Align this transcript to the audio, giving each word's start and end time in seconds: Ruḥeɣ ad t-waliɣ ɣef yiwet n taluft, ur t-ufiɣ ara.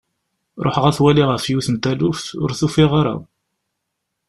Ruḥeɣ 0.65 0.85
ad 0.85 0.95
t-waliɣ 0.95 1.27
ɣef 1.31 1.43
yiwet 1.45 1.67
n 1.71 1.75
taluft, 1.83 2.27
ur 2.43 2.51
t-ufiɣ 2.53 2.91
ara. 3.01 3.15